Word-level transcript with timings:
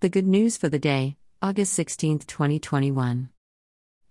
The 0.00 0.08
good 0.08 0.28
news 0.28 0.56
for 0.56 0.68
the 0.68 0.78
day, 0.78 1.16
August 1.42 1.72
16, 1.72 2.20
2021. 2.20 3.30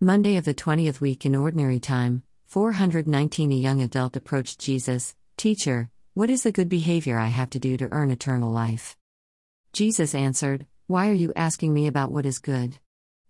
Monday 0.02 0.36
of 0.36 0.44
the 0.44 0.54
20th 0.54 1.00
week 1.00 1.26
in 1.26 1.34
Ordinary 1.34 1.80
Time, 1.80 2.24
419 2.48 3.54
A 3.54 3.56
young 3.56 3.82
adult 3.82 4.18
approached 4.18 4.60
Jesus, 4.60 5.16
Teacher, 5.38 5.90
what 6.14 6.30
is 6.30 6.44
the 6.44 6.52
good 6.52 6.68
behavior 6.68 7.18
I 7.18 7.28
have 7.28 7.50
to 7.52 7.60
do 7.60 7.78
to 7.78 7.88
earn 7.94 8.12
eternal 8.12 8.52
life? 8.52 8.98
Jesus 9.72 10.14
answered, 10.14 10.66
Why 10.88 11.10
are 11.10 11.14
you 11.14 11.32
asking 11.38 11.74
me 11.74 11.88
about 11.88 12.12
what 12.12 12.26
is 12.26 12.40
good? 12.40 12.80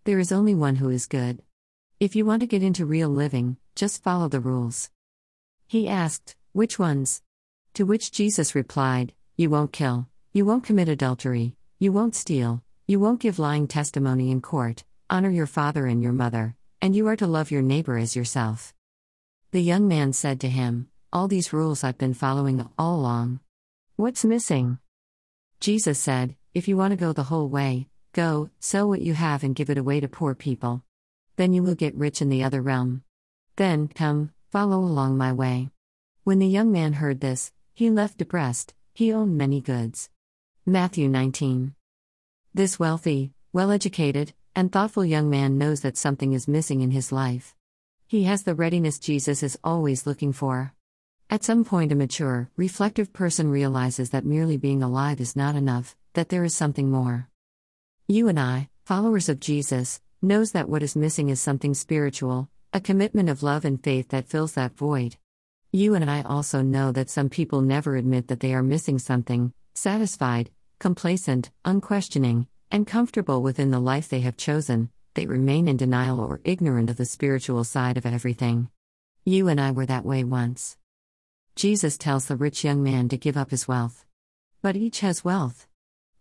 There 0.06 0.18
is 0.18 0.32
only 0.32 0.56
one 0.56 0.78
who 0.78 0.90
is 0.90 1.06
good. 1.06 1.44
If 2.00 2.16
you 2.16 2.26
want 2.26 2.40
to 2.40 2.48
get 2.48 2.64
into 2.64 2.88
real 2.88 3.10
living, 3.10 3.58
just 3.76 4.02
follow 4.02 4.30
the 4.30 4.40
rules. 4.40 4.90
He 5.68 5.88
asked, 5.88 6.36
Which 6.54 6.80
ones? 6.80 7.22
To 7.76 7.86
which 7.86 8.12
Jesus 8.12 8.56
replied, 8.56 9.14
You 9.36 9.52
won't 9.52 9.72
kill, 9.72 10.08
you 10.34 10.44
won't 10.44 10.64
commit 10.64 10.90
adultery, 10.90 11.54
you 11.80 11.92
won't 11.92 12.16
steal, 12.16 12.64
you 12.88 13.00
won't 13.00 13.20
give 13.20 13.38
lying 13.38 13.68
testimony 13.68 14.32
in 14.32 14.42
court, 14.42 14.84
honor 15.12 15.30
your 15.30 15.46
father 15.46 15.86
and 15.86 16.02
your 16.02 16.12
mother, 16.12 16.56
and 16.82 16.96
you 16.96 17.08
are 17.08 17.16
to 17.16 17.28
love 17.28 17.52
your 17.52 17.62
neighbor 17.62 18.00
as 18.00 18.16
yourself. 18.16 18.74
The 19.52 19.62
young 19.62 19.88
man 19.88 20.12
said 20.12 20.40
to 20.42 20.50
him, 20.50 20.90
All 21.14 21.28
these 21.28 21.54
rules 21.54 21.84
I've 21.84 22.00
been 22.00 22.16
following 22.16 22.68
all 22.80 23.00
along. 23.00 23.42
What's 23.96 24.26
missing? 24.26 24.80
Jesus 25.60 26.00
said, 26.00 26.36
If 26.56 26.68
you 26.68 26.76
want 26.78 26.94
to 26.94 26.98
go 26.98 27.14
the 27.14 27.30
whole 27.30 27.48
way, 27.48 27.90
go, 28.12 28.50
sell 28.60 28.90
what 28.90 29.02
you 29.02 29.14
have 29.14 29.44
and 29.44 29.56
give 29.56 29.70
it 29.70 29.78
away 29.78 30.00
to 30.00 30.08
poor 30.08 30.34
people. 30.34 30.84
Then 31.36 31.54
you 31.54 31.62
will 31.62 31.76
get 31.76 31.94
rich 31.94 32.24
in 32.24 32.30
the 32.30 32.44
other 32.44 32.64
realm. 32.64 33.04
Then, 33.56 33.88
come, 33.88 34.32
follow 34.52 34.80
along 34.80 35.16
my 35.16 35.32
way. 35.32 35.70
When 36.24 36.40
the 36.40 36.48
young 36.48 36.72
man 36.72 36.94
heard 36.94 37.22
this, 37.22 37.52
he 37.76 37.92
left 37.92 38.18
depressed, 38.18 38.74
he 38.96 39.14
owned 39.14 39.38
many 39.38 39.62
goods. 39.62 40.10
Matthew 40.70 41.08
19. 41.08 41.77
This 42.58 42.80
wealthy, 42.80 43.34
well 43.54 43.70
educated, 43.70 44.34
and 44.56 44.72
thoughtful 44.72 45.06
young 45.06 45.30
man 45.30 45.60
knows 45.60 45.82
that 45.82 45.96
something 45.96 46.34
is 46.34 46.48
missing 46.48 46.82
in 46.82 46.90
his 46.90 47.12
life. 47.12 47.54
He 48.08 48.24
has 48.24 48.42
the 48.42 48.56
readiness 48.56 48.98
Jesus 48.98 49.44
is 49.44 49.60
always 49.64 50.08
looking 50.08 50.34
for. 50.34 50.74
At 51.30 51.44
some 51.44 51.64
point, 51.64 51.92
a 51.92 51.96
mature, 51.96 52.50
reflective 52.58 53.14
person 53.14 53.52
realizes 53.52 54.10
that 54.10 54.26
merely 54.26 54.58
being 54.58 54.82
alive 54.82 55.22
is 55.22 55.36
not 55.36 55.56
enough, 55.56 55.96
that 56.14 56.30
there 56.30 56.44
is 56.44 56.56
something 56.56 56.90
more. 56.90 57.30
You 58.08 58.28
and 58.28 58.40
I, 58.40 58.70
followers 58.86 59.30
of 59.30 59.40
Jesus, 59.40 60.02
knows 60.24 60.54
that 60.54 60.68
what 60.68 60.82
is 60.82 60.96
missing 60.96 61.30
is 61.30 61.40
something 61.40 61.76
spiritual, 61.76 62.50
a 62.74 62.80
commitment 62.80 63.30
of 63.30 63.44
love 63.44 63.66
and 63.66 63.84
faith 63.84 64.10
that 64.10 64.30
fills 64.30 64.54
that 64.54 64.76
void. 64.76 65.18
You 65.72 65.94
and 65.94 66.10
I 66.10 66.24
also 66.24 66.64
know 66.64 66.92
that 66.92 67.12
some 67.12 67.30
people 67.30 67.62
never 67.62 67.96
admit 67.96 68.30
that 68.30 68.40
they 68.40 68.56
are 68.56 68.64
missing 68.64 68.98
something, 68.98 69.54
satisfied, 69.76 70.50
complacent, 70.80 71.50
unquestioning, 71.66 72.48
and 72.72 72.86
comfortable 72.86 73.42
within 73.42 73.72
the 73.72 73.80
life 73.80 74.10
they 74.10 74.22
have 74.22 74.38
chosen, 74.38 74.90
they 75.14 75.26
remain 75.26 75.68
in 75.68 75.78
denial 75.78 76.20
or 76.20 76.42
ignorant 76.44 76.90
of 76.90 76.98
the 76.98 77.06
spiritual 77.06 77.64
side 77.64 77.98
of 77.98 78.06
everything. 78.06 78.70
You 79.26 79.48
and 79.48 79.60
I 79.60 79.72
were 79.72 79.86
that 79.86 80.06
way 80.06 80.24
once. 80.24 80.78
Jesus 81.56 81.98
tells 81.98 82.28
the 82.28 82.36
rich 82.36 82.64
young 82.64 82.84
man 82.84 83.10
to 83.10 83.18
give 83.18 83.38
up 83.38 83.52
his 83.52 83.68
wealth. 83.68 84.06
But 84.62 84.76
each 84.76 85.00
has 85.00 85.26
wealth. 85.26 85.68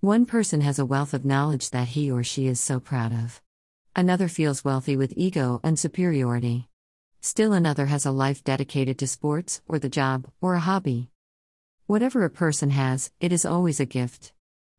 One 0.01 0.25
person 0.25 0.61
has 0.61 0.79
a 0.79 0.87
wealth 0.87 1.15
of 1.15 1.25
knowledge 1.25 1.71
that 1.71 1.89
he 1.89 2.11
or 2.11 2.23
she 2.23 2.47
is 2.47 2.61
so 2.61 2.81
proud 2.81 3.13
of. 3.13 3.43
Another 3.95 4.29
feels 4.29 4.65
wealthy 4.65 4.97
with 4.97 5.15
ego 5.17 5.61
and 5.65 5.79
superiority. 5.79 6.69
Still 7.21 7.53
another 7.53 7.87
has 7.87 8.07
a 8.07 8.11
life 8.13 8.45
dedicated 8.45 8.99
to 8.99 9.07
sports, 9.07 9.63
or 9.67 9.79
the 9.79 9.89
job, 9.89 10.31
or 10.41 10.55
a 10.55 10.61
hobby. 10.61 11.11
Whatever 11.87 12.25
a 12.25 12.31
person 12.31 12.71
has, 12.71 13.11
it 13.21 13.33
is 13.33 13.45
always 13.45 13.81
a 13.81 13.87
gift. 13.87 14.33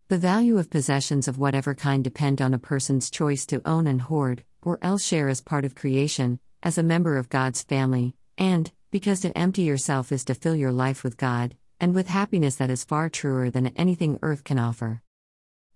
The 0.10 0.18
value 0.18 0.58
of 0.58 0.70
possessions 0.70 1.28
of 1.28 1.38
whatever 1.38 1.76
kind 1.76 2.02
depend 2.02 2.42
on 2.42 2.54
a 2.54 2.60
person's 2.60 3.12
choice 3.12 3.46
to 3.48 3.62
own 3.66 3.88
and 3.88 4.02
hoard, 4.02 4.46
or 4.62 4.80
else 4.82 5.04
share 5.04 5.28
as 5.28 5.42
part 5.42 5.66
of 5.66 5.76
creation, 5.76 6.40
as 6.64 6.78
a 6.78 6.84
member 6.84 7.18
of 7.18 7.28
God's 7.28 7.62
family, 7.62 8.16
and, 8.38 8.72
because 8.90 9.20
to 9.22 9.38
empty 9.38 9.64
yourself 9.64 10.14
is 10.14 10.24
to 10.24 10.34
fill 10.34 10.56
your 10.56 10.72
life 10.72 11.04
with 11.04 11.18
God, 11.18 11.58
and 11.82 11.94
with 11.94 12.08
happiness 12.08 12.56
that 12.56 12.70
is 12.70 12.86
far 12.86 13.10
truer 13.10 13.50
than 13.50 13.68
anything 13.76 14.18
earth 14.22 14.46
can 14.46 14.58
offer. 14.58 15.02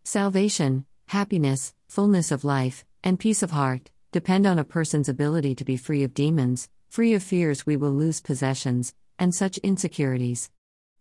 Salvation, 0.05 0.85
happiness, 1.07 1.73
fullness 1.89 2.31
of 2.31 2.45
life, 2.45 2.85
and 3.03 3.19
peace 3.19 3.43
of 3.43 3.51
heart 3.51 3.91
depend 4.13 4.45
on 4.45 4.57
a 4.57 4.63
person's 4.63 5.09
ability 5.09 5.55
to 5.55 5.65
be 5.65 5.75
free 5.75 6.03
of 6.03 6.13
demons, 6.13 6.69
free 6.87 7.13
of 7.13 7.21
fears 7.21 7.65
we 7.65 7.75
will 7.75 7.91
lose 7.91 8.21
possessions, 8.21 8.93
and 9.19 9.35
such 9.35 9.57
insecurities. 9.57 10.49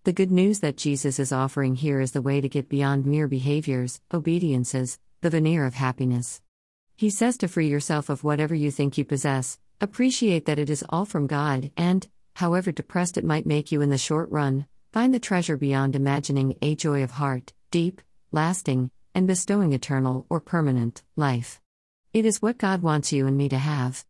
The 0.04 0.14
good 0.14 0.30
news 0.30 0.60
that 0.60 0.78
Jesus 0.78 1.18
is 1.18 1.30
offering 1.30 1.74
here 1.74 2.00
is 2.00 2.12
the 2.12 2.22
way 2.22 2.40
to 2.40 2.48
get 2.48 2.70
beyond 2.70 3.04
mere 3.04 3.28
behaviors, 3.28 4.00
obediences, 4.14 4.98
the 5.20 5.28
veneer 5.28 5.66
of 5.66 5.74
happiness. 5.74 6.40
He 6.96 7.10
says 7.10 7.36
to 7.36 7.48
free 7.48 7.68
yourself 7.68 8.08
of 8.08 8.24
whatever 8.24 8.54
you 8.54 8.70
think 8.70 8.96
you 8.96 9.04
possess, 9.04 9.58
appreciate 9.78 10.46
that 10.46 10.58
it 10.58 10.70
is 10.70 10.82
all 10.88 11.04
from 11.04 11.26
God, 11.26 11.70
and, 11.76 12.08
however 12.36 12.72
depressed 12.72 13.18
it 13.18 13.26
might 13.26 13.44
make 13.44 13.70
you 13.70 13.82
in 13.82 13.90
the 13.90 13.98
short 13.98 14.30
run, 14.30 14.66
find 14.90 15.12
the 15.12 15.20
treasure 15.20 15.58
beyond 15.58 15.94
imagining 15.94 16.56
a 16.62 16.74
joy 16.74 17.02
of 17.02 17.10
heart, 17.10 17.52
deep, 17.70 18.00
lasting, 18.32 18.90
and 19.14 19.26
bestowing 19.26 19.74
eternal 19.74 20.24
or 20.30 20.40
permanent 20.40 21.02
life. 21.14 21.60
It 22.14 22.24
is 22.24 22.40
what 22.40 22.56
God 22.56 22.80
wants 22.80 23.12
you 23.12 23.26
and 23.26 23.36
me 23.36 23.50
to 23.50 23.58
have. 23.58 23.98